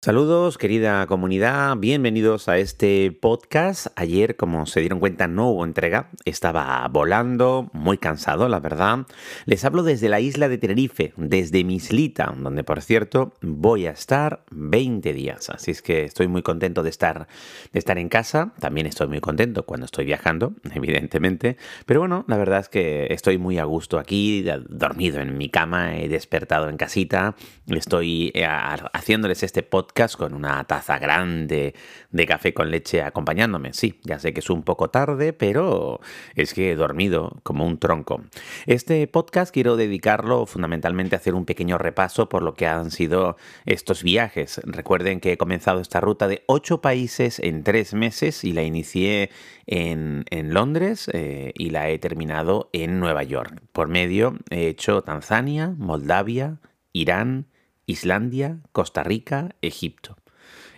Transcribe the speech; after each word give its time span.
Saludos 0.00 0.58
querida 0.58 1.04
comunidad, 1.08 1.76
bienvenidos 1.76 2.48
a 2.48 2.56
este 2.58 3.10
podcast. 3.10 3.88
Ayer, 3.96 4.36
como 4.36 4.64
se 4.64 4.78
dieron 4.78 5.00
cuenta, 5.00 5.26
no 5.26 5.50
hubo 5.50 5.64
entrega, 5.64 6.10
estaba 6.24 6.86
volando, 6.86 7.68
muy 7.72 7.98
cansado, 7.98 8.48
la 8.48 8.60
verdad. 8.60 9.06
Les 9.44 9.64
hablo 9.64 9.82
desde 9.82 10.08
la 10.08 10.20
isla 10.20 10.48
de 10.48 10.56
Tenerife, 10.56 11.14
desde 11.16 11.64
Mislita, 11.64 12.32
donde 12.38 12.62
por 12.62 12.80
cierto 12.80 13.32
voy 13.40 13.86
a 13.86 13.90
estar 13.90 14.44
20 14.52 15.12
días. 15.12 15.50
Así 15.50 15.72
es 15.72 15.82
que 15.82 16.04
estoy 16.04 16.28
muy 16.28 16.42
contento 16.42 16.84
de 16.84 16.90
estar, 16.90 17.26
de 17.72 17.78
estar 17.80 17.98
en 17.98 18.08
casa. 18.08 18.52
También 18.60 18.86
estoy 18.86 19.08
muy 19.08 19.20
contento 19.20 19.64
cuando 19.64 19.86
estoy 19.86 20.04
viajando, 20.04 20.54
evidentemente. 20.76 21.56
Pero 21.86 21.98
bueno, 21.98 22.24
la 22.28 22.36
verdad 22.36 22.60
es 22.60 22.68
que 22.68 23.08
estoy 23.10 23.38
muy 23.38 23.58
a 23.58 23.64
gusto 23.64 23.98
aquí, 23.98 24.46
dormido 24.68 25.18
en 25.18 25.36
mi 25.36 25.48
cama, 25.48 25.98
he 25.98 26.08
despertado 26.08 26.68
en 26.68 26.76
casita, 26.76 27.34
estoy 27.66 28.30
eh, 28.36 28.46
haciéndoles 28.46 29.42
este 29.42 29.64
podcast 29.64 29.88
con 29.98 30.32
una 30.32 30.62
taza 30.64 30.98
grande 30.98 31.74
de 32.10 32.26
café 32.26 32.54
con 32.54 32.70
leche 32.70 33.02
acompañándome. 33.02 33.72
Sí, 33.72 33.98
ya 34.04 34.20
sé 34.20 34.32
que 34.32 34.38
es 34.38 34.48
un 34.48 34.62
poco 34.62 34.90
tarde, 34.90 35.32
pero 35.32 36.00
es 36.36 36.54
que 36.54 36.70
he 36.70 36.76
dormido 36.76 37.40
como 37.42 37.66
un 37.66 37.78
tronco. 37.78 38.22
Este 38.66 39.04
podcast 39.08 39.52
quiero 39.52 39.76
dedicarlo 39.76 40.46
fundamentalmente 40.46 41.16
a 41.16 41.18
hacer 41.18 41.34
un 41.34 41.44
pequeño 41.44 41.78
repaso 41.78 42.28
por 42.28 42.42
lo 42.44 42.54
que 42.54 42.68
han 42.68 42.92
sido 42.92 43.36
estos 43.66 44.04
viajes. 44.04 44.60
Recuerden 44.64 45.18
que 45.18 45.32
he 45.32 45.36
comenzado 45.36 45.80
esta 45.80 46.00
ruta 46.00 46.28
de 46.28 46.44
ocho 46.46 46.80
países 46.80 47.40
en 47.40 47.64
tres 47.64 47.92
meses 47.92 48.44
y 48.44 48.52
la 48.52 48.62
inicié 48.62 49.30
en, 49.66 50.24
Londres 50.54 51.10
eh, 51.12 51.52
y 51.56 51.70
la 51.70 51.90
he 51.90 51.98
terminado 51.98 52.70
en 52.72 53.00
Nueva 53.00 53.24
York. 53.24 53.60
Por 53.72 53.88
medio 53.88 54.38
he 54.50 54.68
hecho 54.68 55.02
Tanzania, 55.02 55.74
Moldavia, 55.76 56.60
Irán, 56.92 57.46
Islandia, 57.88 58.58
Costa 58.70 59.02
Rica, 59.02 59.56
Egipto 59.60 60.16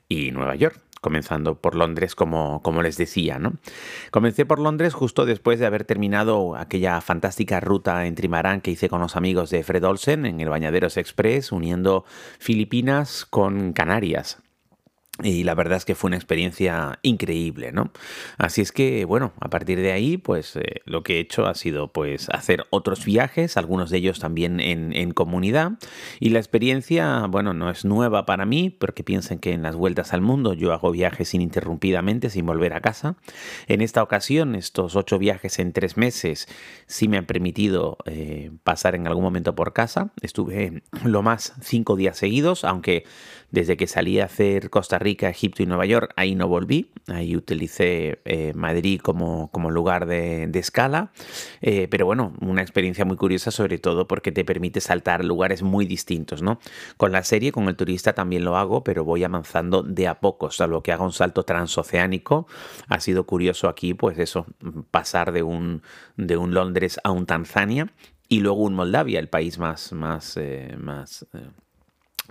y 0.09 0.31
Nueva 0.31 0.55
York 0.55 0.81
comenzando 1.01 1.61
por 1.61 1.75
Londres, 1.75 2.15
como, 2.15 2.61
les 2.83 2.97
decía, 2.97 3.39
¿no? 3.39 3.55
Comencé 4.11 4.45
por 4.45 4.59
Londres 4.59 4.95
justo 4.95 5.25
después 5.25 5.59
de 5.59 5.67
haber 5.67 5.85
terminado 5.85 6.57
aquella 6.57 7.01
fantástica 7.01 7.59
ruta 7.61 8.07
en 8.07 8.15
trimarán 8.15 8.61
que 8.61 8.71
hice 8.71 8.89
con 8.89 9.01
los 9.01 9.17
amigos 9.17 9.51
de 9.51 9.63
Fred 9.63 9.85
Olsen 9.85 10.27
en 10.27 10.41
el 10.41 10.49
Bañaderos 10.49 10.97
Express, 10.97 11.53
uniendo 11.53 12.05
Filipinas 12.39 13.25
con 13.25 13.73
Canarias. 13.73 14.43
Y 15.23 15.45
la 15.45 15.55
verdad 15.55 15.77
es 15.77 15.85
que 15.85 15.95
fue 15.95 16.09
una 16.09 16.17
experiencia 16.17 16.99
increíble, 17.03 17.73
¿no? 17.73 17.91
Así 18.39 18.61
es 18.61 18.73
que, 18.73 19.05
bueno, 19.05 19.33
a 19.41 19.51
partir 19.51 19.81
de 19.81 19.93
ahí, 19.93 20.17
pues 20.17 20.57
eh, 20.57 20.81
lo 20.85 21.03
que 21.03 21.17
he 21.17 21.21
hecho 21.21 21.47
ha 21.47 21.55
sido 21.55 21.93
pues 21.93 22.29
hacer 22.31 22.65
otros 22.71 23.05
viajes, 23.05 23.57
algunos 23.57 23.91
de 23.91 23.99
ellos 23.99 24.19
también 24.19 24.61
en, 24.61 24.93
en, 24.95 25.13
comunidad. 25.13 25.73
Y 26.21 26.31
la 26.31 26.39
experiencia, 26.39 27.27
bueno, 27.27 27.53
no 27.53 27.71
es 27.71 27.85
nueva 27.85 28.27
para 28.27 28.47
mí, 28.47 28.71
porque 28.71 29.05
piensen 29.05 29.39
que 29.39 29.53
en 29.53 29.63
las 29.63 29.77
vueltas 29.77 30.13
al 30.13 30.21
mundo 30.21 30.55
yo 30.55 30.73
hago 30.73 30.91
viajes 30.91 31.35
ininterrumpidamente, 31.35 32.31
sin 32.31 32.47
volver 32.47 32.73
a 32.73 32.81
casa. 32.81 33.17
En 33.67 33.81
esta 33.81 34.03
ocasión, 34.03 34.55
estos 34.55 34.97
ocho 34.97 35.19
viajes 35.19 35.59
en 35.59 35.73
tres 35.73 35.97
meses 35.97 36.49
sí 36.87 37.09
me 37.09 37.19
han 37.19 37.27
permitido 37.27 37.99
eh, 38.07 38.51
pasar 38.65 38.95
en 38.95 39.07
algún 39.07 39.25
momento 39.25 39.55
por 39.55 39.73
casa. 39.73 40.13
Estuve 40.23 40.83
lo 41.05 41.23
más 41.23 41.55
cinco 41.61 41.97
días 41.97 42.17
seguidos, 42.17 42.65
aunque 42.65 43.05
desde 43.51 43.77
que 43.77 43.87
salí 43.87 44.21
a 44.21 44.27
hacer 44.27 44.71
Costa 44.71 44.99
Rica, 44.99 45.10
Egipto 45.19 45.63
y 45.63 45.67
Nueva 45.67 45.87
York, 45.87 46.13
ahí 46.17 46.35
no 46.35 46.49
volví. 46.49 46.91
Ahí 47.09 47.37
utilicé 47.37 48.21
eh, 48.25 48.53
Madrid 48.55 49.01
como, 49.01 49.51
como, 49.51 49.71
lugar 49.71 50.07
de, 50.07 50.51
escala. 50.55 51.13
Eh, 51.61 51.89
pero 51.91 52.07
bueno, 52.07 52.35
una 52.41 52.63
experiencia 52.63 53.05
muy 53.05 53.17
curiosa, 53.17 53.51
sobre 53.51 53.79
todo 53.79 54.07
porque 54.07 54.33
te 54.33 54.45
permite 54.45 54.81
saltar 54.81 55.25
lugares 55.25 55.63
muy 55.63 55.87
distintos, 55.87 56.43
¿no? 56.43 56.61
Con 56.97 57.13
la 57.13 57.25
serie, 57.25 57.53
con 57.53 57.69
el 57.69 57.77
turista 57.77 58.13
también 58.13 58.45
lo 58.45 58.57
hago, 58.57 58.85
pero 58.85 59.05
voy 59.05 59.25
avanzando 59.25 59.83
de 59.83 60.07
a 60.07 60.21
poco, 60.21 60.51
salvo 60.51 60.83
que 60.83 60.93
haga 60.93 61.05
un 61.05 61.13
salto 61.13 61.43
transoceánico. 61.43 62.47
Ha 62.89 63.01
sido 63.01 63.25
curioso 63.25 63.69
aquí, 63.69 63.95
pues 63.95 64.19
eso, 64.19 64.47
pasar 64.91 65.33
de 65.33 65.43
un, 65.43 65.83
de 66.17 66.37
un 66.37 66.55
Londres 66.55 67.01
a 67.03 67.11
un 67.11 67.27
Tanzania 67.27 67.93
y 68.29 68.41
luego 68.41 68.63
un 68.63 68.75
Moldavia, 68.75 69.19
el 69.19 69.29
país 69.29 69.59
más, 69.59 69.93
más, 69.93 70.37
eh, 70.37 70.77
más 70.79 71.27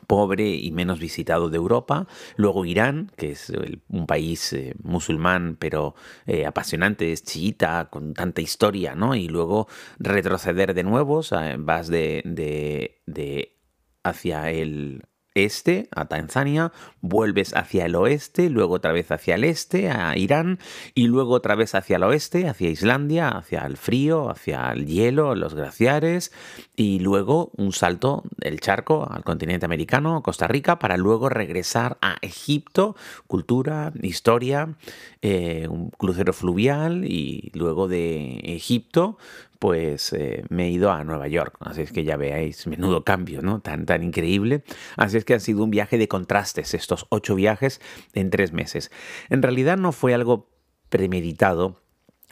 pobre 0.08 0.50
y 0.50 0.72
menos 0.72 1.00
visitado 1.00 1.50
de 1.50 1.58
Europa. 1.58 2.08
Luego 2.36 2.66
Irán, 2.66 3.12
que 3.18 3.32
es 3.32 3.52
un 3.90 4.08
país 4.08 4.54
eh, 4.54 4.74
musulmán 4.84 5.58
pero 5.60 5.96
eh, 6.26 6.46
apasionante, 6.46 7.12
es 7.12 7.24
chiita, 7.24 7.90
con 7.90 8.14
tanta 8.14 8.42
historia, 8.42 8.96
¿no? 8.96 9.16
Y 9.16 9.28
luego 9.28 9.68
retroceder 10.00 10.74
de 10.74 10.84
nuevo, 10.84 11.22
vas 11.60 11.88
de, 11.88 12.22
de, 12.26 13.02
de 13.06 13.58
hacia 14.04 14.52
el 14.52 15.04
este, 15.46 15.88
a 15.92 16.06
Tanzania, 16.06 16.72
vuelves 17.02 17.56
hacia 17.56 17.86
el 17.86 17.96
oeste, 17.96 18.50
luego 18.50 18.76
otra 18.76 18.92
vez 18.92 19.12
hacia 19.12 19.36
el 19.36 19.44
este, 19.44 19.90
a 19.90 20.18
Irán, 20.18 20.60
y 20.94 21.08
luego 21.08 21.34
otra 21.34 21.56
vez 21.56 21.76
hacia 21.76 21.98
el 21.98 22.04
oeste, 22.04 22.48
hacia 22.48 22.70
Islandia, 22.70 23.30
hacia 23.30 23.66
el 23.66 23.78
frío, 23.78 24.30
hacia 24.30 24.72
el 24.72 24.86
hielo, 24.86 25.36
los 25.36 25.54
glaciares, 25.54 26.32
y 26.76 27.00
luego 27.00 27.52
un 27.58 27.72
salto 27.72 28.24
del 28.38 28.60
charco 28.60 29.08
al 29.10 29.24
continente 29.24 29.66
americano, 29.66 30.22
Costa 30.24 30.48
Rica, 30.48 30.80
para 30.80 30.98
luego 30.98 31.30
regresar 31.30 31.98
a 32.02 32.18
Egipto, 32.22 32.96
cultura, 33.28 33.94
historia, 34.02 34.76
eh, 35.22 35.68
un 35.70 35.90
crucero 35.90 36.34
fluvial, 36.34 37.06
y 37.06 37.52
luego 37.54 37.88
de 37.88 38.40
Egipto 38.44 39.18
pues 39.60 40.14
eh, 40.14 40.44
me 40.50 40.68
he 40.68 40.70
ido 40.70 40.92
a 40.92 41.04
Nueva 41.04 41.28
York. 41.28 41.56
Así 41.60 41.82
es 41.82 41.92
que 41.92 42.04
ya 42.04 42.18
veáis, 42.18 42.66
menudo 42.66 43.04
cambio, 43.04 43.42
¿no? 43.42 43.60
Tan, 43.60 43.86
tan 43.86 44.04
increíble. 44.04 44.64
Así 44.96 45.18
es 45.18 45.26
que 45.26 45.34
ha 45.34 45.40
sido 45.40 45.64
un 45.64 45.70
viaje 45.70 45.98
de 45.98 46.08
contrastes, 46.08 46.74
estos 46.74 47.06
ocho 47.10 47.36
viajes 47.36 47.82
en 48.14 48.30
tres 48.30 48.54
meses. 48.54 48.90
En 49.30 49.42
realidad 49.42 49.78
no 49.78 49.92
fue 49.92 50.14
algo 50.14 50.50
premeditado, 50.90 51.82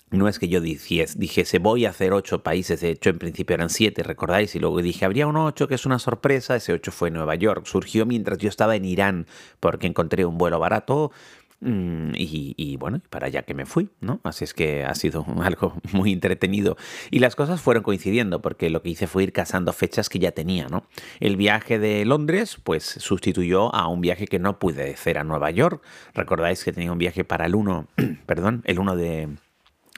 no 0.10 0.30
es 0.30 0.40
que 0.40 0.48
yo 0.48 0.62
dijese, 0.62 1.60
voy 1.60 1.86
a 1.86 1.90
hacer 1.90 2.14
ocho 2.14 2.42
países, 2.42 2.80
de 2.80 2.92
hecho 2.92 3.10
en 3.10 3.20
principio 3.20 3.56
eran 3.56 3.70
siete, 3.70 4.04
recordáis, 4.04 4.56
y 4.56 4.60
luego 4.60 4.82
dije, 4.82 5.04
habría 5.04 5.28
un 5.28 5.36
ocho 5.36 5.68
que 5.68 5.76
es 5.76 5.86
una 5.86 6.00
sorpresa, 6.00 6.56
ese 6.56 6.72
ocho 6.72 6.92
fue 6.92 7.12
Nueva 7.12 7.36
York, 7.36 7.66
surgió 7.66 8.06
mientras 8.06 8.38
yo 8.38 8.48
estaba 8.48 8.78
en 8.78 8.86
Irán 8.86 9.28
porque 9.60 9.86
encontré 9.86 10.26
un 10.26 10.38
vuelo 10.38 10.60
barato, 10.60 11.12
Mm, 11.60 12.12
y, 12.16 12.78
bueno, 12.78 13.02
para 13.10 13.28
allá 13.28 13.42
que 13.42 13.56
me 13.56 13.66
fui, 13.66 13.90
¿no? 14.00 14.20
Así 14.24 14.44
es 14.44 14.54
que 14.54 14.84
ha 14.84 14.94
sido 14.94 15.26
algo 15.42 15.74
muy 15.92 16.14
entretenido. 16.14 16.78
Y 17.10 17.20
las 17.20 17.36
cosas 17.36 17.62
fueron 17.62 17.84
coincidiendo, 17.84 18.42
porque 18.42 18.70
lo 18.70 18.82
que 18.82 18.90
hice 18.90 19.08
fue 19.08 19.24
ir 19.24 19.34
casando 19.34 19.74
fechas 19.74 20.10
que 20.10 20.20
ya 20.20 20.32
tenía, 20.32 20.68
¿no? 20.68 20.86
El 21.20 21.36
viaje 21.36 21.80
de 21.80 22.06
Londres, 22.06 22.58
pues 22.64 22.84
sustituyó 22.84 23.74
a 23.74 23.88
un 23.88 24.02
viaje 24.02 24.28
que 24.28 24.40
no 24.40 24.60
pude 24.60 24.94
hacer 24.94 25.18
a 25.18 25.24
Nueva 25.24 25.50
York. 25.52 25.84
Recordáis 26.14 26.64
que 26.64 26.74
tenía 26.74 26.92
un 26.92 27.00
viaje 27.00 27.24
para 27.24 27.46
el 27.46 27.56
1, 27.56 27.88
perdón, 28.26 28.62
el 28.66 28.80
1 28.80 28.96
de 28.96 29.30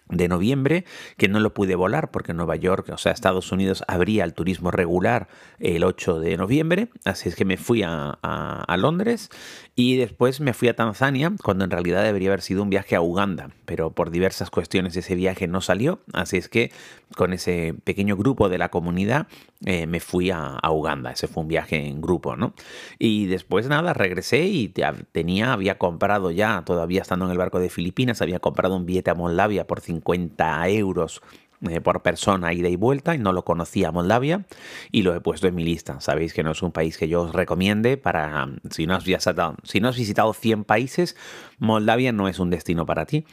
de 0.09 0.27
noviembre, 0.27 0.85
que 1.17 1.27
no 1.27 1.39
lo 1.39 1.53
pude 1.53 1.75
volar 1.75 2.09
porque 2.11 2.33
Nueva 2.33 2.55
York, 2.55 2.89
o 2.91 2.97
sea, 2.97 3.11
Estados 3.11 3.51
Unidos, 3.51 3.83
abría 3.87 4.23
el 4.23 4.33
turismo 4.33 4.71
regular 4.71 5.27
el 5.59 5.83
8 5.83 6.19
de 6.19 6.35
noviembre, 6.35 6.89
así 7.05 7.29
es 7.29 7.35
que 7.35 7.45
me 7.45 7.57
fui 7.57 7.83
a, 7.83 8.17
a, 8.21 8.77
Londres 8.77 9.29
y 9.75 9.97
después 9.97 10.39
me 10.39 10.53
fui 10.53 10.67
a 10.67 10.75
Tanzania, 10.75 11.31
cuando 11.43 11.65
en 11.65 11.71
realidad 11.71 12.03
debería 12.03 12.29
haber 12.29 12.41
sido 12.41 12.63
un 12.63 12.69
viaje 12.69 12.95
a 12.95 13.01
Uganda, 13.01 13.51
pero 13.65 13.91
por 13.91 14.09
diversas 14.09 14.49
cuestiones 14.49 14.95
ese 14.95 15.15
viaje 15.15 15.47
no 15.47 15.61
salió, 15.61 15.99
así 16.13 16.37
es 16.37 16.49
que 16.49 16.71
con 17.15 17.33
ese 17.33 17.75
pequeño 17.83 18.15
grupo 18.15 18.49
de 18.49 18.57
la 18.57 18.69
comunidad 18.69 19.27
eh, 19.65 19.87
me 19.87 19.99
fui 19.99 20.31
a, 20.31 20.55
a, 20.55 20.71
Uganda, 20.71 21.11
ese 21.11 21.27
fue 21.27 21.43
un 21.43 21.49
viaje 21.49 21.87
en 21.87 22.01
grupo, 22.01 22.35
¿no? 22.35 22.53
Y 22.97 23.25
después 23.25 23.67
nada, 23.67 23.93
regresé 23.93 24.45
y 24.45 24.73
tenía, 25.11 25.53
había 25.53 25.77
comprado 25.77 26.31
ya, 26.31 26.63
todavía 26.65 27.01
estando 27.01 27.25
en 27.25 27.31
el 27.31 27.37
barco 27.37 27.59
de 27.59 27.69
Filipinas, 27.69 28.21
había 28.21 28.39
comprado 28.39 28.75
un 28.75 28.85
billete 28.85 29.11
a 29.11 29.15
Moldavia 29.15 29.67
por 29.67 29.81
50 29.81 29.98
50 29.99 30.69
euros 30.69 31.21
eh, 31.69 31.81
por 31.81 32.01
persona 32.01 32.53
ida 32.53 32.69
y 32.69 32.77
vuelta 32.77 33.15
y 33.15 33.17
no 33.17 33.33
lo 33.33 33.43
conocía 33.43 33.91
Moldavia 33.91 34.45
y 34.91 35.01
lo 35.01 35.13
he 35.13 35.19
puesto 35.19 35.47
en 35.47 35.55
mi 35.55 35.65
lista. 35.65 35.99
Sabéis 35.99 36.33
que 36.33 36.41
no 36.41 36.51
es 36.51 36.61
un 36.61 36.71
país 36.71 36.97
que 36.97 37.09
yo 37.09 37.23
os 37.23 37.33
recomiende 37.33 37.97
para 37.97 38.47
si 38.69 38.87
no 38.87 38.95
has 38.95 39.03
visitado, 39.03 39.55
si 39.63 39.81
no 39.81 39.89
has 39.89 39.97
visitado 39.97 40.33
100 40.33 40.63
países, 40.63 41.17
Moldavia 41.57 42.13
no 42.13 42.29
es 42.29 42.39
un 42.39 42.49
destino 42.49 42.85
para 42.85 43.05
ti. 43.05 43.25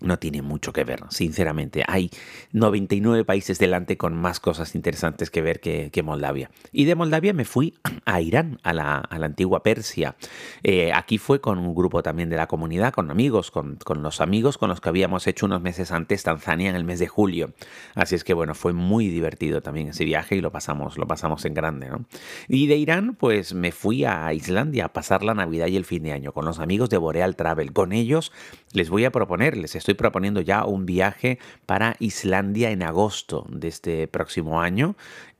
No 0.00 0.18
tiene 0.18 0.42
mucho 0.42 0.72
que 0.72 0.84
ver, 0.84 1.00
sinceramente. 1.10 1.84
Hay 1.86 2.10
99 2.52 3.24
países 3.24 3.58
delante 3.58 3.96
con 3.96 4.14
más 4.14 4.40
cosas 4.40 4.74
interesantes 4.74 5.30
que 5.30 5.40
ver 5.40 5.60
que, 5.60 6.02
Moldavia. 6.04 6.50
Y 6.72 6.84
de 6.84 6.94
Moldavia 6.94 7.32
me 7.32 7.44
fui 7.44 7.74
a 8.04 8.20
Irán, 8.20 8.58
a 8.62 8.72
la, 8.72 9.08
antigua 9.10 9.62
Persia. 9.62 10.16
Eh, 10.62 10.92
aquí 10.92 11.18
fue 11.18 11.40
con 11.40 11.58
un 11.58 11.74
grupo 11.74 12.02
también 12.02 12.28
de 12.28 12.36
la 12.36 12.46
comunidad, 12.46 12.92
con 12.92 13.10
amigos, 13.10 13.50
con, 13.50 13.78
los 14.02 14.20
amigos 14.20 14.58
con 14.58 14.68
los 14.68 14.80
que 14.80 14.88
habíamos 14.88 15.26
hecho 15.26 15.46
unos 15.46 15.62
meses 15.62 15.92
antes 15.92 16.22
Tanzania 16.22 16.68
en 16.68 16.76
el 16.76 16.84
mes 16.84 16.98
de 16.98 17.08
julio. 17.08 17.54
Así 17.94 18.14
es 18.14 18.24
que 18.24 18.34
bueno, 18.34 18.54
fue 18.54 18.72
muy 18.72 19.08
divertido 19.08 19.62
también 19.62 19.88
ese 19.88 20.04
viaje 20.04 20.36
y 20.36 20.40
lo 20.40 20.52
pasamos, 20.52 20.98
lo 20.98 21.06
pasamos 21.06 21.44
en 21.44 21.54
grande. 21.54 21.88
¿no? 21.88 22.04
Y 22.48 22.66
de 22.66 22.76
Irán, 22.76 23.14
pues 23.14 23.54
me 23.54 23.72
fui 23.72 24.04
a 24.04 24.32
Islandia 24.34 24.86
a 24.86 24.92
pasar 24.92 25.22
la 25.22 25.34
Navidad 25.34 25.68
y 25.68 25.76
el 25.76 25.84
fin 25.84 26.02
de 26.02 26.12
año 26.12 26.32
con 26.32 26.44
los 26.44 26.58
amigos 26.58 26.90
de 26.90 26.98
Boreal 26.98 27.36
Travel. 27.36 27.72
Con 27.72 27.92
ellos 27.92 28.32
les 28.72 28.90
voy 28.90 29.04
a 29.04 29.12
proponer, 29.12 29.56
les 29.56 29.74
estoy 29.84 29.92
proponiendo 29.92 30.40
ya 30.40 30.64
un 30.64 30.86
viaje 30.86 31.38
para 31.66 31.96
Islandia 31.98 32.70
en 32.70 32.82
agosto 32.82 33.44
de 33.50 33.68
este 33.68 34.08
próximo 34.08 34.62
año. 34.62 34.96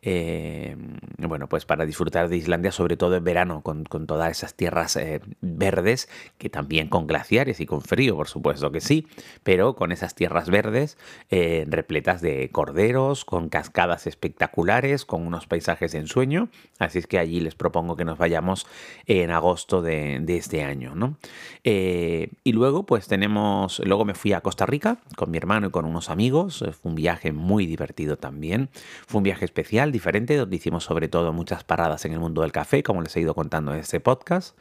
Eh, 0.06 0.76
bueno, 1.16 1.48
pues 1.48 1.64
para 1.64 1.86
disfrutar 1.86 2.28
de 2.28 2.36
Islandia, 2.36 2.70
sobre 2.72 2.98
todo 2.98 3.16
en 3.16 3.24
verano, 3.24 3.62
con, 3.62 3.84
todas 3.84 4.30
esas 4.30 4.54
tierras 4.54 4.96
eh, 4.96 5.22
verdes, 5.40 6.10
que 6.36 6.50
también 6.50 6.88
con 6.88 7.06
glaciares 7.06 7.58
y 7.60 7.66
con 7.66 7.80
frío, 7.80 8.14
por 8.14 8.28
supuesto 8.28 8.70
que 8.70 8.82
sí, 8.82 9.06
pero 9.42 9.74
con 9.74 9.92
esas 9.92 10.14
tierras 10.14 10.50
verdes 10.50 10.98
eh, 11.30 11.64
repletas 11.68 12.20
de 12.20 12.50
corderos, 12.50 13.24
con 13.24 13.48
cascadas 13.48 14.06
espectaculares, 14.06 15.06
con 15.06 15.26
unos 15.26 15.46
paisajes 15.46 15.92
de 15.92 16.00
ensueño. 16.00 16.50
Así 16.78 16.98
es 16.98 17.06
que 17.06 17.18
allí 17.18 17.40
les 17.40 17.54
propongo 17.54 17.96
que 17.96 18.04
nos 18.04 18.18
vayamos 18.18 18.66
en 19.06 19.30
agosto 19.30 19.80
de, 19.80 20.22
este 20.28 20.64
año, 20.64 20.94
¿no? 20.94 21.16
y 21.62 22.52
luego, 22.52 22.84
pues 22.84 23.06
tenemos, 23.06 23.78
luego 23.84 24.04
me 24.04 24.14
fui 24.14 24.32
a 24.32 24.42
Costa 24.42 24.66
Rica 24.66 24.98
con 25.16 25.30
mi 25.30 25.38
hermano 25.38 25.68
y 25.68 25.70
con 25.70 25.86
unos 25.86 26.10
amigos. 26.10 26.58
Fue 26.58 26.90
un 26.90 26.94
viaje 26.94 27.32
muy 27.32 27.64
divertido 27.64 28.18
también. 28.18 28.68
Fue 29.06 29.18
un 29.18 29.24
viaje 29.24 29.44
especial 29.44 29.92
diferente, 29.94 30.36
donde 30.36 30.56
hicimos 30.56 30.84
sobre 30.84 31.08
todo 31.08 31.32
muchas 31.32 31.64
paradas 31.64 32.04
en 32.04 32.12
el 32.12 32.20
mundo 32.20 32.42
del 32.42 32.52
café, 32.52 32.82
como 32.82 33.00
les 33.00 33.16
he 33.16 33.20
ido 33.20 33.34
contando 33.34 33.72
en 33.72 33.80
este 33.80 34.00
podcast. 34.00 34.58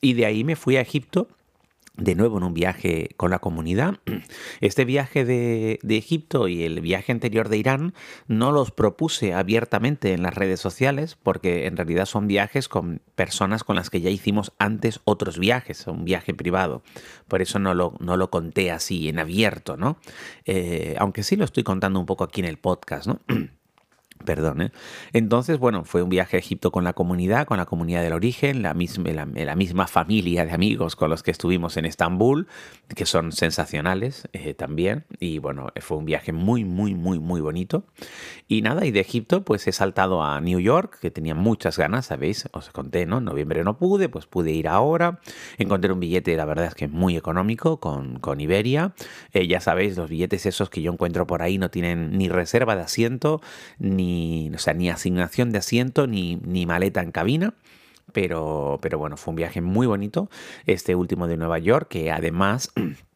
Y 0.00 0.14
de 0.14 0.26
ahí 0.26 0.42
me 0.42 0.56
fui 0.56 0.76
a 0.76 0.80
Egipto 0.80 1.28
de 2.00 2.14
nuevo 2.14 2.38
en 2.38 2.44
un 2.44 2.54
viaje 2.54 3.10
con 3.16 3.30
la 3.30 3.38
comunidad. 3.38 3.98
Este 4.60 4.84
viaje 4.84 5.24
de, 5.24 5.78
de, 5.82 5.96
Egipto 5.96 6.48
y 6.48 6.64
el 6.64 6.80
viaje 6.80 7.12
anterior 7.12 7.48
de 7.48 7.58
Irán 7.58 7.94
no 8.26 8.52
los 8.52 8.70
propuse 8.70 9.34
abiertamente 9.34 10.12
en 10.12 10.22
las 10.22 10.34
redes 10.34 10.60
sociales 10.60 11.16
porque 11.22 11.66
en 11.66 11.76
realidad 11.76 12.06
son 12.06 12.26
viajes 12.26 12.68
con 12.68 13.00
personas 13.14 13.64
con 13.64 13.76
las 13.76 13.90
que 13.90 14.00
ya 14.00 14.10
hicimos 14.10 14.52
antes 14.58 15.00
otros 15.04 15.38
viajes, 15.38 15.86
un 15.86 16.04
viaje 16.04 16.34
privado. 16.34 16.82
Por 17.28 17.42
eso 17.42 17.58
no 17.58 17.74
lo, 17.74 17.94
no 18.00 18.16
lo 18.16 18.30
conté 18.30 18.70
así 18.70 19.08
en 19.08 19.18
abierto, 19.18 19.76
¿no? 19.76 19.98
Eh, 20.46 20.96
aunque 20.98 21.22
sí 21.22 21.36
lo 21.36 21.44
estoy 21.44 21.64
contando 21.64 22.00
un 22.00 22.06
poco 22.06 22.24
aquí 22.24 22.40
en 22.40 22.46
el 22.46 22.58
podcast, 22.58 23.06
¿no? 23.06 23.20
Perdón, 24.24 24.60
¿eh? 24.60 24.72
Entonces, 25.12 25.58
bueno, 25.58 25.84
fue 25.84 26.02
un 26.02 26.10
viaje 26.10 26.36
a 26.36 26.40
Egipto 26.40 26.70
con 26.70 26.84
la 26.84 26.92
comunidad, 26.92 27.46
con 27.46 27.56
la 27.56 27.64
comunidad 27.64 28.02
del 28.02 28.12
origen, 28.12 28.62
la 28.62 28.74
misma, 28.74 29.10
la, 29.10 29.56
misma 29.56 29.86
familia 29.86 30.44
de 30.44 30.52
amigos 30.52 30.94
con 30.94 31.08
los 31.08 31.22
que 31.22 31.30
estuvimos 31.30 31.76
en 31.76 31.86
Estambul, 31.86 32.46
que 32.94 33.06
son 33.06 33.32
sensacionales 33.32 34.28
eh, 34.32 34.52
también. 34.52 35.04
Y 35.18 35.38
bueno, 35.38 35.68
fue 35.80 35.96
un 35.96 36.04
viaje 36.04 36.32
muy, 36.32 36.64
muy, 36.64 36.94
muy, 36.94 37.18
muy 37.18 37.40
bonito. 37.40 37.84
Y 38.46 38.60
nada, 38.62 38.84
y 38.84 38.90
de 38.90 39.00
Egipto 39.00 39.42
pues 39.42 39.66
he 39.66 39.72
saltado 39.72 40.22
a 40.22 40.40
New 40.40 40.60
York, 40.60 40.98
que 41.00 41.10
tenía 41.10 41.34
muchas 41.34 41.78
ganas, 41.78 42.06
¿sabéis? 42.06 42.48
Os 42.52 42.68
conté, 42.70 43.06
¿no? 43.06 43.18
En 43.18 43.24
noviembre 43.24 43.64
no 43.64 43.78
pude, 43.78 44.08
pues 44.08 44.26
pude 44.26 44.50
ir 44.50 44.68
ahora. 44.68 45.20
Encontré 45.56 45.92
un 45.92 46.00
billete, 46.00 46.36
la 46.36 46.44
verdad 46.44 46.66
es 46.66 46.74
que 46.74 46.88
muy 46.88 47.16
económico, 47.16 47.80
con, 47.80 48.18
con 48.18 48.40
Iberia. 48.40 48.92
Eh, 49.32 49.46
ya 49.46 49.60
sabéis, 49.60 49.96
los 49.96 50.10
billetes 50.10 50.44
esos 50.44 50.68
que 50.68 50.82
yo 50.82 50.92
encuentro 50.92 51.26
por 51.26 51.42
ahí 51.42 51.56
no 51.56 51.70
tienen 51.70 52.18
ni 52.18 52.28
reserva 52.28 52.76
de 52.76 52.82
asiento, 52.82 53.40
ni 53.78 54.09
ni, 54.10 54.58
sea, 54.58 54.74
ni 54.74 54.90
asignación 54.90 55.50
de 55.52 55.58
asiento, 55.58 56.06
ni, 56.06 56.36
ni 56.36 56.66
maleta 56.66 57.02
en 57.02 57.12
cabina. 57.12 57.54
Pero, 58.12 58.78
pero 58.82 58.98
bueno, 58.98 59.16
fue 59.16 59.32
un 59.32 59.36
viaje 59.36 59.60
muy 59.60 59.86
bonito, 59.86 60.28
este 60.66 60.96
último 60.96 61.28
de 61.28 61.36
Nueva 61.36 61.58
York, 61.60 61.88
que 61.88 62.10
además 62.10 62.72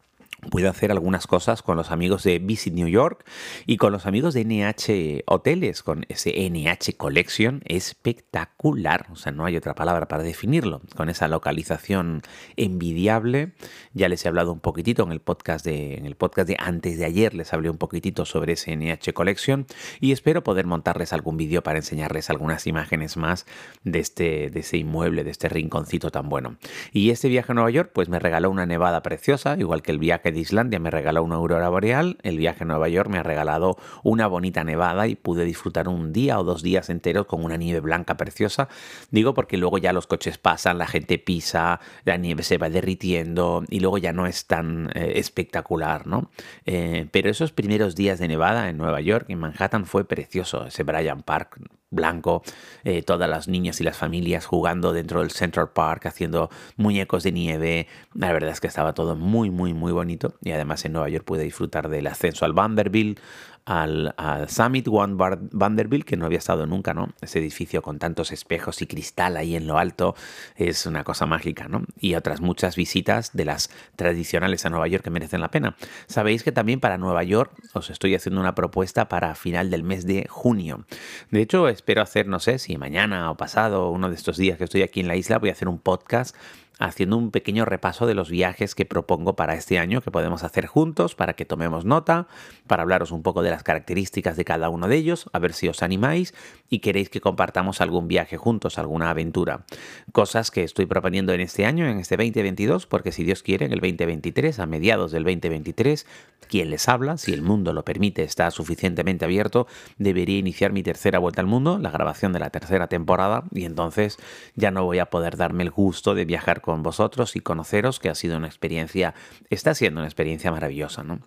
pude 0.49 0.67
hacer 0.67 0.91
algunas 0.91 1.27
cosas 1.27 1.61
con 1.61 1.77
los 1.77 1.91
amigos 1.91 2.23
de 2.23 2.39
Visit 2.39 2.73
New 2.73 2.87
York 2.87 3.25
y 3.65 3.77
con 3.77 3.91
los 3.91 4.05
amigos 4.05 4.33
de 4.33 4.45
NH 4.45 5.23
Hoteles, 5.27 5.83
con 5.83 6.05
ese 6.09 6.49
NH 6.49 6.95
Collection 6.97 7.61
espectacular, 7.65 9.07
o 9.11 9.15
sea, 9.15 9.31
no 9.31 9.45
hay 9.45 9.57
otra 9.57 9.75
palabra 9.75 10.07
para 10.07 10.23
definirlo, 10.23 10.81
con 10.95 11.09
esa 11.09 11.27
localización 11.27 12.21
envidiable. 12.55 13.53
Ya 13.93 14.09
les 14.09 14.25
he 14.25 14.27
hablado 14.27 14.51
un 14.51 14.59
poquitito 14.59 15.03
en 15.03 15.11
el 15.11 15.19
podcast 15.19 15.65
de, 15.65 15.95
en 15.95 16.05
el 16.05 16.15
podcast 16.15 16.47
de 16.47 16.57
antes 16.59 16.97
de 16.97 17.05
ayer, 17.05 17.33
les 17.33 17.53
hablé 17.53 17.69
un 17.69 17.77
poquitito 17.77 18.25
sobre 18.25 18.53
ese 18.53 18.75
NH 18.75 19.13
Collection 19.13 19.65
y 19.99 20.11
espero 20.11 20.43
poder 20.43 20.65
montarles 20.65 21.13
algún 21.13 21.37
vídeo 21.37 21.63
para 21.63 21.79
enseñarles 21.79 22.29
algunas 22.29 22.67
imágenes 22.67 23.17
más 23.17 23.45
de 23.83 23.99
este, 23.99 24.49
de 24.49 24.59
ese 24.59 24.77
inmueble, 24.77 25.23
de 25.23 25.31
este 25.31 25.49
rinconcito 25.49 26.11
tan 26.11 26.29
bueno. 26.29 26.57
Y 26.91 27.09
este 27.09 27.27
viaje 27.27 27.51
a 27.51 27.55
Nueva 27.55 27.69
York, 27.69 27.91
pues 27.93 28.09
me 28.09 28.19
regaló 28.19 28.49
una 28.49 28.65
nevada 28.65 29.01
preciosa, 29.01 29.55
igual 29.57 29.81
que 29.81 29.91
el 29.91 29.99
viaje 29.99 30.31
Islandia 30.39 30.79
me 30.79 30.91
regaló 30.91 31.23
una 31.23 31.35
aurora 31.35 31.69
boreal, 31.69 32.17
el 32.23 32.37
viaje 32.37 32.63
a 32.63 32.67
Nueva 32.67 32.89
York 32.89 33.09
me 33.09 33.17
ha 33.17 33.23
regalado 33.23 33.77
una 34.03 34.27
bonita 34.27 34.63
nevada 34.63 35.07
y 35.07 35.15
pude 35.15 35.45
disfrutar 35.45 35.87
un 35.87 36.13
día 36.13 36.39
o 36.39 36.43
dos 36.43 36.61
días 36.61 36.89
enteros 36.89 37.25
con 37.25 37.43
una 37.43 37.57
nieve 37.57 37.79
blanca 37.79 38.17
preciosa. 38.17 38.67
Digo 39.11 39.33
porque 39.33 39.57
luego 39.57 39.77
ya 39.77 39.93
los 39.93 40.07
coches 40.07 40.37
pasan, 40.37 40.77
la 40.77 40.87
gente 40.87 41.17
pisa, 41.17 41.79
la 42.03 42.17
nieve 42.17 42.43
se 42.43 42.57
va 42.57 42.69
derritiendo 42.69 43.63
y 43.69 43.79
luego 43.79 43.97
ya 43.97 44.13
no 44.13 44.27
es 44.27 44.45
tan 44.45 44.89
eh, 44.95 45.13
espectacular, 45.15 46.07
¿no? 46.07 46.29
Eh, 46.65 47.07
pero 47.11 47.29
esos 47.29 47.51
primeros 47.51 47.95
días 47.95 48.19
de 48.19 48.27
nevada 48.27 48.69
en 48.69 48.77
Nueva 48.77 49.01
York, 49.01 49.25
en 49.29 49.39
Manhattan, 49.39 49.85
fue 49.85 50.05
precioso. 50.05 50.65
Ese 50.65 50.83
Bryant 50.83 51.23
Park 51.23 51.59
blanco, 51.89 52.43
eh, 52.83 53.01
todas 53.01 53.29
las 53.29 53.47
niñas 53.47 53.79
y 53.81 53.83
las 53.83 53.97
familias 53.97 54.45
jugando 54.45 54.93
dentro 54.93 55.21
del 55.21 55.31
Central 55.31 55.69
Park, 55.71 56.05
haciendo 56.07 56.49
muñecos 56.77 57.23
de 57.23 57.31
nieve. 57.31 57.87
La 58.13 58.31
verdad 58.33 58.51
es 58.51 58.59
que 58.59 58.67
estaba 58.67 58.93
todo 58.93 59.15
muy, 59.15 59.49
muy, 59.49 59.73
muy 59.73 59.91
bonito. 59.91 60.35
Y 60.41 60.51
además 60.51 60.85
en 60.85 60.93
Nueva 60.93 61.09
York 61.09 61.25
pude 61.25 61.43
disfrutar 61.43 61.89
del 61.89 62.07
ascenso 62.07 62.45
al 62.45 62.53
Vanderbilt, 62.53 63.19
al, 63.65 64.13
Summit 64.47 64.87
One 64.87 65.15
Vanderbilt, 65.51 66.05
que 66.05 66.17
no 66.17 66.25
había 66.25 66.37
estado 66.37 66.65
nunca, 66.67 66.93
¿no? 66.93 67.09
Ese 67.21 67.39
edificio 67.39 67.81
con 67.81 67.97
tantos 67.97 68.31
espejos 68.31 68.81
y 68.81 68.87
cristal 68.87 69.37
ahí 69.37 69.55
en 69.55 69.65
lo 69.65 69.77
alto 69.77 70.15
es 70.55 70.85
una 70.85 71.03
cosa 71.03 71.25
mágica, 71.25 71.67
¿no? 71.67 71.83
Y 71.99 72.13
otras 72.13 72.41
muchas 72.41 72.75
visitas 72.75 73.31
de 73.33 73.45
las 73.45 73.71
tradicionales 73.95 74.65
a 74.65 74.69
Nueva 74.69 74.87
York 74.87 75.03
que 75.03 75.09
merecen 75.09 75.41
la 75.41 75.49
pena. 75.49 75.75
Sabéis 76.05 76.43
que 76.43 76.51
también 76.51 76.79
para 76.79 76.97
Nueva 76.97 77.23
York 77.23 77.51
os 77.73 77.89
estoy 77.89 78.13
haciendo 78.13 78.39
una 78.39 78.53
propuesta 78.53 79.09
para 79.09 79.33
final 79.33 79.71
del 79.71 79.83
mes 79.83 80.05
de 80.05 80.27
junio. 80.29 80.85
De 81.31 81.41
hecho, 81.41 81.67
espero 81.75 82.01
hacer, 82.01 82.27
no 82.27 82.39
sé 82.39 82.57
si 82.57 82.77
mañana 82.77 83.29
o 83.29 83.37
pasado, 83.37 83.91
uno 83.91 84.09
de 84.09 84.15
estos 84.15 84.37
días 84.37 84.57
que 84.57 84.63
estoy 84.63 84.81
aquí 84.81 85.01
en 85.01 85.07
la 85.07 85.15
isla, 85.15 85.37
voy 85.37 85.49
a 85.49 85.51
hacer 85.51 85.67
un 85.67 85.77
podcast 85.77 86.35
haciendo 86.79 87.17
un 87.17 87.31
pequeño 87.31 87.65
repaso 87.65 88.05
de 88.05 88.15
los 88.15 88.29
viajes 88.29 88.75
que 88.75 88.85
propongo 88.85 89.35
para 89.35 89.55
este 89.55 89.79
año 89.79 90.01
que 90.01 90.11
podemos 90.11 90.43
hacer 90.43 90.65
juntos 90.65 91.15
para 91.15 91.33
que 91.33 91.45
tomemos 91.45 91.85
nota, 91.85 92.27
para 92.67 92.83
hablaros 92.83 93.11
un 93.11 93.23
poco 93.23 93.43
de 93.43 93.49
las 93.49 93.63
características 93.63 94.37
de 94.37 94.45
cada 94.45 94.69
uno 94.69 94.87
de 94.87 94.95
ellos, 94.95 95.29
a 95.33 95.39
ver 95.39 95.53
si 95.53 95.67
os 95.67 95.83
animáis 95.83 96.33
y 96.69 96.79
queréis 96.79 97.09
que 97.09 97.21
compartamos 97.21 97.81
algún 97.81 98.07
viaje 98.07 98.37
juntos, 98.37 98.77
alguna 98.77 99.09
aventura. 99.09 99.65
Cosas 100.11 100.51
que 100.51 100.63
estoy 100.63 100.85
proponiendo 100.85 101.33
en 101.33 101.41
este 101.41 101.65
año, 101.65 101.87
en 101.87 101.99
este 101.99 102.17
2022, 102.17 102.87
porque 102.87 103.11
si 103.11 103.23
Dios 103.23 103.43
quiere, 103.43 103.65
en 103.65 103.73
el 103.73 103.79
2023, 103.79 104.59
a 104.59 104.65
mediados 104.65 105.11
del 105.11 105.23
2023, 105.23 106.05
quien 106.47 106.69
les 106.69 106.87
habla, 106.89 107.17
si 107.17 107.33
el 107.33 107.41
mundo 107.41 107.73
lo 107.73 107.83
permite, 107.83 108.23
está 108.23 108.51
suficientemente 108.51 109.25
abierto, 109.25 109.67
debería 109.97 110.37
iniciar 110.37 110.71
mi 110.71 110.83
tercera 110.83 111.19
vuelta 111.19 111.41
al 111.41 111.47
mundo, 111.47 111.79
la 111.79 111.91
grabación 111.91 112.33
de 112.33 112.39
la 112.39 112.49
tercera 112.49 112.87
temporada, 112.87 113.43
y 113.51 113.65
entonces 113.65 114.17
ya 114.55 114.71
no 114.71 114.83
voy 114.83 114.99
a 114.99 115.07
poder 115.07 115.37
darme 115.37 115.63
el 115.63 115.71
gusto 115.71 116.15
de 116.15 116.25
viajar 116.25 116.61
con 116.65 116.81
vosotros 116.81 117.35
y 117.35 117.41
conoceros, 117.41 117.99
que 117.99 118.09
ha 118.09 118.15
sido 118.15 118.37
una 118.37 118.47
experiencia, 118.47 119.13
está 119.51 119.75
siendo 119.75 119.99
una 119.99 120.07
experiencia 120.07 120.51
maravillosa, 120.51 121.03
¿no? 121.03 121.19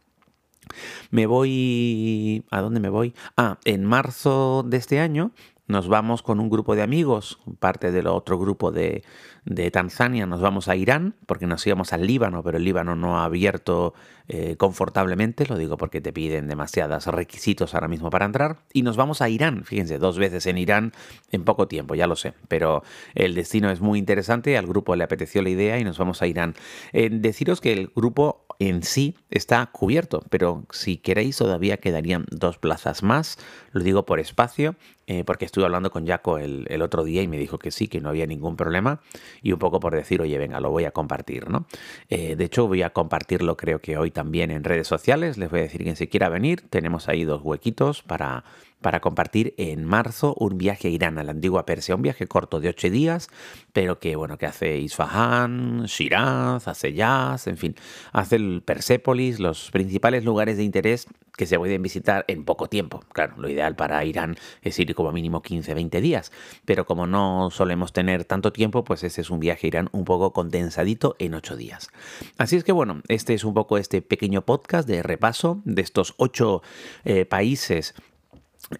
Me 1.12 1.26
voy... 1.26 2.44
¿A 2.50 2.60
dónde 2.60 2.80
me 2.80 2.88
voy? 2.88 3.14
Ah, 3.36 3.58
en 3.64 3.84
marzo 3.84 4.64
de 4.66 4.78
este 4.78 4.98
año 4.98 5.30
nos 5.68 5.86
vamos 5.86 6.22
con 6.22 6.40
un 6.40 6.48
grupo 6.48 6.74
de 6.74 6.82
amigos, 6.82 7.38
parte 7.60 7.92
del 7.92 8.06
otro 8.06 8.38
grupo 8.38 8.72
de, 8.72 9.04
Tanzania, 9.72 10.26
nos 10.26 10.42
vamos 10.42 10.68
a 10.68 10.76
Irán, 10.76 11.14
porque 11.26 11.46
nos 11.46 11.66
íbamos 11.66 11.94
al 11.94 12.06
Líbano, 12.06 12.42
pero 12.42 12.58
el 12.58 12.64
Líbano 12.64 12.96
no 12.96 13.18
ha 13.18 13.24
abierto 13.24 13.94
eh, 14.26 14.56
confortablemente, 14.56 15.46
lo 15.46 15.56
digo 15.56 15.78
porque 15.78 16.02
te 16.02 16.12
piden 16.12 16.48
demasiados 16.48 17.06
requisitos 17.06 17.74
ahora 17.74 17.88
mismo 17.88 18.10
para 18.10 18.26
entrar, 18.26 18.58
y 18.74 18.82
nos 18.82 18.96
vamos 18.96 19.22
a 19.22 19.30
Irán, 19.30 19.64
fíjense, 19.64 19.98
dos 19.98 20.18
veces 20.18 20.44
en 20.46 20.58
Irán 20.58 20.92
en 21.30 21.44
poco 21.44 21.66
tiempo, 21.66 21.94
ya 21.94 22.06
lo 22.06 22.16
sé, 22.16 22.34
pero 22.48 22.82
el 23.14 23.34
destino 23.34 23.70
es 23.70 23.80
muy 23.80 23.98
interesante, 23.98 24.58
al 24.58 24.66
grupo 24.66 24.96
le 24.96 25.04
apeteció 25.04 25.40
la 25.40 25.48
idea 25.50 25.78
y 25.78 25.84
nos 25.84 25.96
vamos 25.96 26.20
a 26.20 26.26
Irán. 26.26 26.54
deciros 26.92 27.62
que 27.62 27.72
el 27.72 27.90
grupo 27.94 28.44
en 28.58 28.82
sí 28.82 29.16
está 29.30 29.64
cubierto, 29.66 30.22
pero 30.30 30.64
si 30.70 30.96
queréis 30.96 31.36
todavía 31.36 31.76
quedarían 31.76 32.26
dos 32.30 32.58
plazas 32.58 33.02
más, 33.02 33.38
lo 33.72 33.82
digo 33.82 34.04
por 34.04 34.20
espacio, 34.20 34.74
eh, 35.10 35.24
porque 35.24 35.46
estuve 35.46 35.64
hablando 35.64 35.90
con 35.90 36.06
Jaco 36.06 36.36
el, 36.36 36.82
otro 36.82 37.02
día 37.02 37.22
y 37.22 37.28
me 37.28 37.38
dijo 37.38 37.58
que 37.58 37.70
sí, 37.70 37.88
que 37.88 37.98
no 37.98 38.10
había 38.10 38.26
ningún 38.26 38.56
problema, 38.56 39.00
y 39.42 39.52
un 39.52 39.58
poco 39.58 39.80
por 39.80 39.94
decir, 39.94 40.20
oye, 40.20 40.36
venga, 40.36 40.60
lo 40.60 40.70
voy 40.70 40.84
a 40.84 40.90
compartir, 40.90 41.48
¿no? 41.48 41.66
Eh, 42.10 42.36
de 42.36 42.44
hecho, 42.44 42.68
voy 42.68 42.82
a 42.82 42.90
compartirlo 42.90 43.56
creo 43.56 43.80
que 43.80 43.96
hoy 43.96 44.10
también 44.10 44.50
en 44.50 44.64
redes 44.64 44.86
sociales, 44.86 45.38
les 45.38 45.50
voy 45.50 45.60
a 45.60 45.62
decir 45.62 45.82
quien 45.82 45.96
se 45.96 46.10
quiera 46.10 46.28
venir, 46.28 46.60
tenemos 46.68 47.08
ahí 47.08 47.24
dos 47.24 47.40
huequitos 47.42 48.02
para 48.02 48.44
para 48.80 49.00
compartir 49.00 49.54
en 49.56 49.84
marzo 49.84 50.34
un 50.38 50.56
viaje 50.56 50.88
a 50.88 50.90
Irán, 50.90 51.18
a 51.18 51.24
la 51.24 51.32
antigua 51.32 51.66
Persia, 51.66 51.96
un 51.96 52.02
viaje 52.02 52.26
corto 52.26 52.60
de 52.60 52.68
ocho 52.68 52.88
días, 52.88 53.28
pero 53.72 53.98
que 53.98 54.14
bueno, 54.16 54.38
que 54.38 54.46
hace 54.46 54.78
Isfahan, 54.78 55.84
Shiraz, 55.86 56.68
hace 56.68 56.92
Yaz, 56.92 57.48
en 57.48 57.56
fin, 57.56 57.74
hace 58.12 58.36
el 58.36 58.62
Persépolis, 58.64 59.40
los 59.40 59.70
principales 59.70 60.24
lugares 60.24 60.56
de 60.56 60.64
interés 60.64 61.08
que 61.38 61.46
se 61.46 61.56
pueden 61.56 61.80
visitar 61.80 62.24
en 62.26 62.44
poco 62.44 62.68
tiempo. 62.68 63.00
Claro, 63.12 63.36
lo 63.38 63.48
ideal 63.48 63.76
para 63.76 64.04
Irán 64.04 64.36
es 64.60 64.76
ir 64.80 64.92
como 64.96 65.12
mínimo 65.12 65.40
15, 65.40 65.72
20 65.72 66.00
días, 66.00 66.32
pero 66.64 66.84
como 66.84 67.06
no 67.06 67.50
solemos 67.52 67.92
tener 67.92 68.24
tanto 68.24 68.52
tiempo, 68.52 68.82
pues 68.82 69.04
ese 69.04 69.20
es 69.20 69.30
un 69.30 69.38
viaje 69.38 69.66
a 69.66 69.68
Irán 69.68 69.88
un 69.92 70.04
poco 70.04 70.32
condensadito 70.32 71.14
en 71.20 71.34
ocho 71.34 71.56
días. 71.56 71.90
Así 72.38 72.56
es 72.56 72.64
que 72.64 72.72
bueno, 72.72 73.02
este 73.06 73.34
es 73.34 73.44
un 73.44 73.54
poco 73.54 73.78
este 73.78 74.02
pequeño 74.02 74.44
podcast 74.44 74.88
de 74.88 75.00
repaso 75.04 75.62
de 75.64 75.80
estos 75.80 76.14
ocho 76.18 76.60
eh, 77.04 77.24
países 77.24 77.94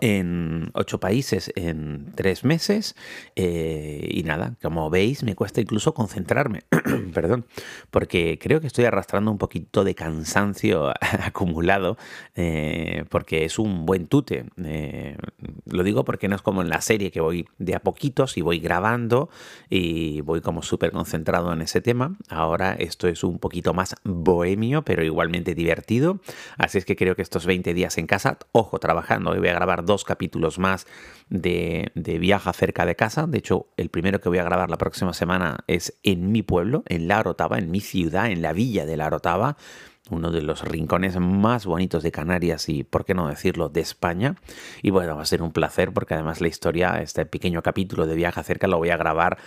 en 0.01 0.71
ocho 0.75 1.01
países 1.01 1.51
en 1.57 2.13
tres 2.15 2.45
meses 2.45 2.95
eh, 3.37 4.07
y 4.11 4.23
nada, 4.23 4.55
como 4.63 4.91
veis 4.91 5.23
me 5.23 5.35
cuesta 5.35 5.61
incluso 5.61 5.95
concentrarme, 5.95 6.63
perdón, 7.15 7.47
porque 7.91 8.39
creo 8.41 8.61
que 8.61 8.67
estoy 8.67 8.85
arrastrando 8.85 9.31
un 9.31 9.39
poquito 9.39 9.85
de 9.85 9.95
cansancio 9.95 10.93
acumulado 11.01 11.97
eh, 12.35 13.05
porque 13.09 13.45
es 13.45 13.59
un 13.59 13.87
buen 13.87 14.07
tute. 14.07 14.47
Eh, 14.63 15.17
lo 15.71 15.83
digo 15.83 16.05
porque 16.05 16.29
no 16.29 16.37
es 16.37 16.43
como 16.43 16.63
en 16.63 16.69
la 16.69 16.81
serie 16.81 17.11
que 17.11 17.21
voy 17.21 17.49
de 17.59 17.75
a 17.75 17.81
poquitos 17.81 18.37
y 18.37 18.43
voy 18.43 18.59
grabando 18.59 19.29
y 19.69 20.21
voy 20.23 20.41
como 20.41 20.63
súper 20.63 20.93
concentrado 20.93 21.53
en 21.53 21.63
ese 21.63 21.81
tema. 21.81 22.17
Ahora 22.29 22.75
esto 22.75 23.09
es 23.09 23.25
un 23.25 23.39
poquito 23.39 23.75
más 23.75 23.95
bohemio, 24.05 24.83
pero 24.83 25.05
igualmente 25.05 25.55
divertido. 25.55 26.21
Así 26.57 26.79
es 26.79 26.85
que 26.85 26.97
creo 26.97 27.17
que 27.17 27.23
estos 27.23 27.47
20 27.47 27.75
días 27.75 27.99
en 27.99 28.07
casa, 28.07 28.39
ojo, 28.53 28.79
trabajando, 28.79 29.31
hoy 29.31 29.39
voy 29.39 29.49
a 29.49 29.55
grabar 29.55 29.85
dos 29.85 30.05
capítulos 30.05 30.59
más 30.59 30.87
de, 31.29 31.91
de 31.95 32.19
Viaja 32.19 32.53
cerca 32.53 32.87
de 32.87 32.97
casa. 32.97 33.27
De 33.27 33.39
hecho, 33.39 33.67
el 33.77 33.91
primero 33.91 34.21
que 34.21 34.29
voy 34.29 34.39
a 34.39 34.45
grabar 34.45 34.71
la 34.71 34.79
próxima 34.79 35.13
semana 35.13 35.59
es 35.67 35.99
en 36.03 36.33
mi 36.33 36.43
pueblo, 36.43 36.83
en 36.87 37.09
La 37.09 37.21
Orotava, 37.21 37.59
en 37.59 37.71
mi 37.71 37.81
ciudad, 37.81 38.31
en 38.31 38.43
la 38.43 38.53
villa 38.53 38.87
de 38.87 38.97
La 38.97 39.07
Orotava 39.07 39.57
uno 40.11 40.31
de 40.31 40.43
los 40.43 40.63
rincones 40.63 41.19
más 41.19 41.67
bonitos 41.67 42.03
de 42.03 42.13
Canarias 42.13 42.69
y, 42.69 42.85
por 42.85 43.05
qué 43.05 43.15
no 43.15 43.29
decirlo, 43.29 43.69
de 43.69 43.81
España. 43.81 44.37
Y 44.83 44.91
bueno, 44.91 45.17
va 45.17 45.23
a 45.23 45.27
ser 45.27 45.43
un 45.43 45.53
placer 45.53 45.93
porque 45.93 46.15
además 46.15 46.41
la 46.41 46.49
historia, 46.49 47.01
este 47.01 47.27
pequeño 47.27 47.63
capítulo 47.63 48.07
de 48.07 48.15
Viaja 48.15 48.43
cerca, 48.43 48.67
lo 48.67 48.79
voy 48.79 48.91
a 48.91 48.97
grabar 48.97 49.39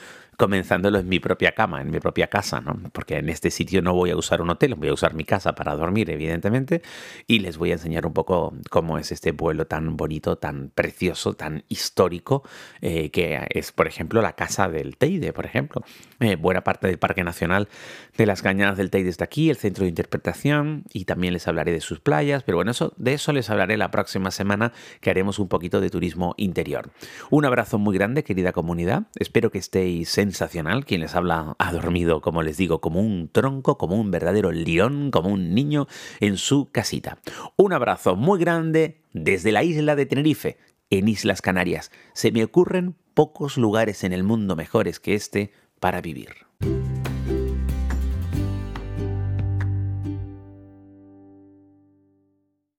comenzándolo 0.42 0.98
en 0.98 1.08
mi 1.08 1.20
propia 1.20 1.52
cama, 1.52 1.82
en 1.82 1.92
mi 1.92 2.00
propia 2.00 2.26
casa, 2.26 2.62
¿no? 2.62 2.76
Porque 2.94 3.18
en 3.18 3.30
este 3.30 3.52
sitio 3.52 3.84
no 3.84 3.94
voy 3.94 4.10
a 4.10 4.16
usar 4.16 4.42
un 4.42 4.50
hotel, 4.50 4.74
voy 4.74 4.90
a 4.90 4.94
usar 4.94 5.14
mi 5.14 5.24
casa 5.24 5.54
para 5.54 5.76
dormir, 5.76 6.10
evidentemente, 6.10 6.82
y 7.28 7.38
les 7.42 7.60
voy 7.60 7.70
a 7.70 7.74
enseñar 7.74 8.08
un 8.08 8.14
poco 8.14 8.52
cómo 8.72 8.98
es 8.98 9.12
este 9.12 9.36
pueblo 9.36 9.68
tan 9.68 9.98
bonito, 9.98 10.40
tan 10.40 10.72
precioso, 10.74 11.34
tan 11.34 11.64
histórico, 11.70 12.42
eh, 12.82 13.12
que 13.12 13.46
es, 13.52 13.72
por 13.72 13.86
ejemplo, 13.86 14.20
la 14.24 14.34
casa 14.34 14.68
del 14.68 14.98
Teide, 14.98 15.32
por 15.32 15.46
ejemplo. 15.46 15.84
Eh, 16.20 16.38
buena 16.38 16.64
parte 16.64 16.88
del 16.88 16.98
Parque 16.98 17.24
Nacional 17.24 17.70
de 18.18 18.26
las 18.26 18.42
Cañadas 18.42 18.80
del 18.80 18.90
Teide 18.90 19.10
está 19.10 19.26
aquí, 19.26 19.52
el 19.52 19.58
centro 19.58 19.84
de 19.84 19.90
interpretación, 19.90 20.86
y 20.92 21.06
también 21.06 21.34
les 21.34 21.48
hablaré 21.48 21.72
de 21.72 21.82
sus 21.82 22.00
playas, 22.00 22.42
pero 22.42 22.58
bueno, 22.58 22.72
de 22.98 23.14
eso 23.14 23.32
les 23.32 23.48
hablaré 23.52 23.78
la 23.78 23.92
próxima 23.92 24.32
semana, 24.32 24.74
que 25.02 25.12
haremos 25.12 25.38
un 25.38 25.50
poquito 25.50 25.80
de 25.82 25.92
turismo 25.92 26.34
interior. 26.38 26.90
Un 27.30 27.46
abrazo 27.46 27.78
muy 27.78 27.96
grande, 27.96 28.24
querida 28.24 28.54
comunidad, 28.54 29.04
espero 29.20 29.52
que 29.52 29.60
estéis 29.60 30.18
en 30.18 30.31
sensacional. 30.32 30.86
Quien 30.86 31.02
les 31.02 31.14
habla 31.14 31.56
ha 31.60 31.72
dormido, 31.74 32.22
como 32.22 32.42
les 32.42 32.58
digo, 32.58 32.80
como 32.80 33.02
un 33.02 33.30
tronco, 33.30 33.78
como 33.78 33.96
un 34.00 34.12
verdadero 34.12 34.52
león, 34.52 35.12
como 35.12 35.30
un 35.30 35.54
niño 35.54 35.88
en 36.20 36.38
su 36.38 36.72
casita. 36.72 37.20
Un 37.58 37.74
abrazo 37.74 38.16
muy 38.16 38.40
grande 38.40 39.02
desde 39.14 39.52
la 39.52 39.64
isla 39.64 39.96
de 39.96 40.06
Tenerife, 40.06 40.58
en 40.90 41.08
Islas 41.08 41.42
Canarias. 41.42 41.92
Se 42.14 42.32
me 42.32 42.44
ocurren 42.44 42.96
pocos 43.14 43.58
lugares 43.58 44.04
en 44.04 44.14
el 44.14 44.24
mundo 44.24 44.56
mejores 44.56 45.00
que 45.00 45.16
este 45.16 45.52
para 45.80 46.02
vivir. 46.02 46.30